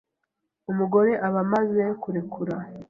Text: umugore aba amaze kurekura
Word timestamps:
umugore 0.71 1.11
aba 1.27 1.39
amaze 1.45 1.83
kurekura 2.01 2.55